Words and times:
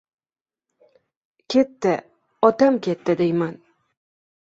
—Ketdi, 1.55 1.93
otam 2.51 2.83
ketdi!.. 2.89 3.15
—deyman. 3.25 3.57